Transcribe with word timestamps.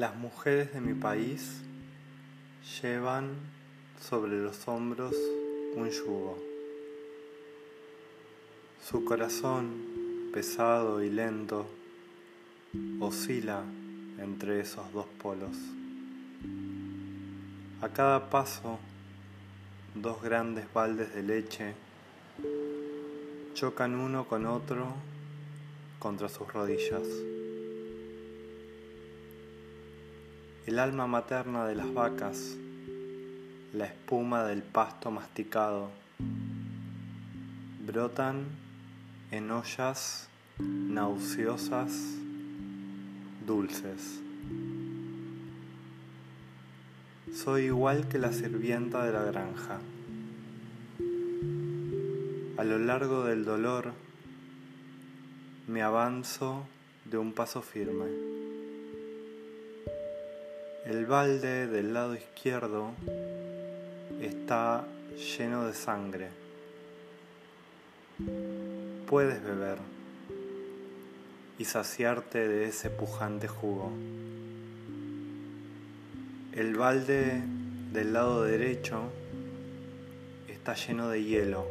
Las 0.00 0.16
mujeres 0.16 0.72
de 0.72 0.80
mi 0.80 0.94
país 0.94 1.60
llevan 2.80 3.34
sobre 4.00 4.40
los 4.40 4.66
hombros 4.66 5.14
un 5.76 5.90
yugo. 5.90 6.38
Su 8.82 9.04
corazón, 9.04 10.30
pesado 10.32 11.02
y 11.02 11.10
lento, 11.10 11.66
oscila 12.98 13.62
entre 14.16 14.60
esos 14.60 14.90
dos 14.94 15.04
polos. 15.22 15.58
A 17.82 17.90
cada 17.90 18.30
paso, 18.30 18.78
dos 19.94 20.22
grandes 20.22 20.64
baldes 20.72 21.14
de 21.14 21.22
leche 21.22 21.74
chocan 23.52 23.96
uno 23.96 24.26
con 24.26 24.46
otro 24.46 24.94
contra 25.98 26.30
sus 26.30 26.50
rodillas. 26.50 27.02
El 30.70 30.78
alma 30.78 31.08
materna 31.08 31.66
de 31.66 31.74
las 31.74 31.92
vacas, 31.92 32.56
la 33.72 33.86
espuma 33.86 34.44
del 34.44 34.62
pasto 34.62 35.10
masticado, 35.10 35.90
brotan 37.84 38.44
en 39.32 39.50
ollas 39.50 40.28
nauseosas, 40.60 41.90
dulces. 43.44 44.20
Soy 47.34 47.62
igual 47.62 48.06
que 48.06 48.20
la 48.20 48.32
sirvienta 48.32 49.04
de 49.04 49.12
la 49.12 49.24
granja. 49.24 49.80
A 52.58 52.62
lo 52.62 52.78
largo 52.78 53.24
del 53.24 53.44
dolor 53.44 53.92
me 55.66 55.82
avanzo 55.82 56.64
de 57.06 57.18
un 57.18 57.32
paso 57.32 57.60
firme. 57.60 58.39
El 60.90 61.06
balde 61.06 61.68
del 61.68 61.94
lado 61.94 62.16
izquierdo 62.16 62.90
está 64.20 64.84
lleno 65.38 65.64
de 65.64 65.72
sangre. 65.72 66.30
Puedes 69.06 69.40
beber 69.40 69.78
y 71.60 71.64
saciarte 71.64 72.48
de 72.48 72.64
ese 72.64 72.90
pujante 72.90 73.46
jugo. 73.46 73.92
El 76.54 76.74
balde 76.74 77.40
del 77.92 78.12
lado 78.12 78.42
derecho 78.42 79.12
está 80.48 80.74
lleno 80.74 81.08
de 81.08 81.22
hielo. 81.22 81.68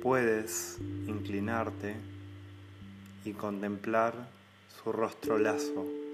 Puedes 0.00 0.78
inclinarte 1.08 1.96
y 3.24 3.32
contemplar 3.32 4.14
su 4.84 4.92
rostro 4.92 5.36
lazo. 5.36 6.07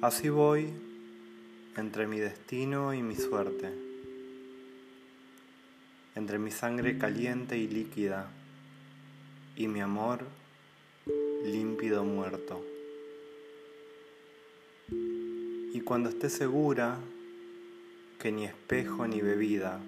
Así 0.00 0.28
voy 0.28 0.72
entre 1.76 2.06
mi 2.06 2.20
destino 2.20 2.94
y 2.94 3.02
mi 3.02 3.16
suerte, 3.16 3.72
entre 6.14 6.38
mi 6.38 6.52
sangre 6.52 6.98
caliente 6.98 7.58
y 7.58 7.66
líquida 7.66 8.30
y 9.56 9.66
mi 9.66 9.80
amor 9.80 10.24
límpido 11.44 12.04
muerto. 12.04 12.64
Y 14.88 15.80
cuando 15.80 16.10
esté 16.10 16.30
segura 16.30 17.00
que 18.20 18.30
ni 18.30 18.44
espejo 18.44 19.08
ni 19.08 19.20
bebida 19.20 19.80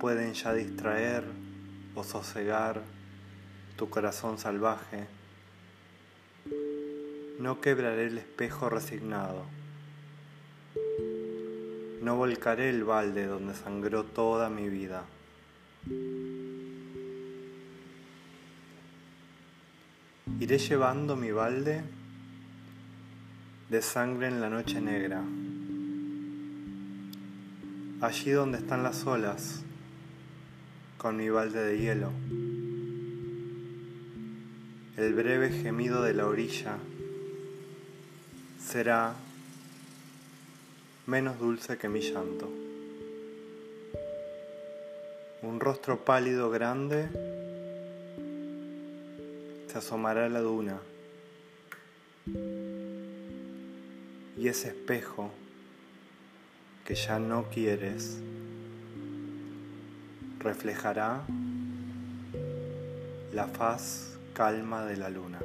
pueden 0.00 0.32
ya 0.32 0.54
distraer 0.54 1.24
o 1.94 2.02
sosegar 2.02 2.80
tu 3.76 3.90
corazón 3.90 4.38
salvaje, 4.38 5.06
no 7.38 7.60
quebraré 7.60 8.06
el 8.06 8.18
espejo 8.18 8.68
resignado, 8.68 9.44
no 12.02 12.16
volcaré 12.16 12.68
el 12.68 12.82
balde 12.82 13.26
donde 13.26 13.54
sangró 13.54 14.02
toda 14.02 14.50
mi 14.50 14.68
vida. 14.68 15.04
Iré 20.40 20.58
llevando 20.58 21.14
mi 21.14 21.30
balde 21.30 21.82
de 23.70 23.82
sangre 23.82 24.26
en 24.26 24.40
la 24.40 24.50
noche 24.50 24.80
negra, 24.80 25.22
allí 28.00 28.30
donde 28.32 28.58
están 28.58 28.82
las 28.82 29.06
olas, 29.06 29.62
con 30.96 31.16
mi 31.16 31.28
balde 31.28 31.62
de 31.62 31.78
hielo. 31.78 32.10
El 34.96 35.14
breve 35.14 35.50
gemido 35.50 36.02
de 36.02 36.14
la 36.14 36.26
orilla 36.26 36.78
será 38.58 39.14
menos 41.06 41.38
dulce 41.38 41.78
que 41.78 41.88
mi 41.88 42.00
llanto. 42.00 42.48
Un 45.42 45.60
rostro 45.60 46.04
pálido 46.04 46.50
grande 46.50 47.08
se 49.68 49.78
asomará 49.78 50.26
a 50.26 50.28
la 50.28 50.40
duna 50.40 50.78
y 54.36 54.48
ese 54.48 54.68
espejo 54.68 55.30
que 56.84 56.94
ya 56.94 57.18
no 57.18 57.48
quieres 57.50 58.18
reflejará 60.38 61.22
la 63.32 63.46
faz 63.46 64.16
calma 64.34 64.84
de 64.86 64.96
la 64.96 65.10
luna. 65.10 65.38